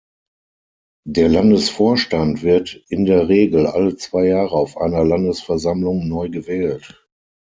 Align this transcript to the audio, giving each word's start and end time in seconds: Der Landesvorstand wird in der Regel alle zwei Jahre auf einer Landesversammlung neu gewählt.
Der 1.05 1.29
Landesvorstand 1.29 2.41
wird 2.41 2.73
in 2.89 3.05
der 3.05 3.27
Regel 3.27 3.67
alle 3.67 3.95
zwei 3.97 4.25
Jahre 4.29 4.49
auf 4.53 4.75
einer 4.77 5.03
Landesversammlung 5.03 6.07
neu 6.07 6.27
gewählt. 6.29 7.07